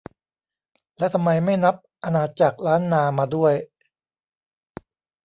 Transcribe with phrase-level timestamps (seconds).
[0.97, 3.53] แล้วทำไมไม่นับอาณาจักรล้านนามาด้วย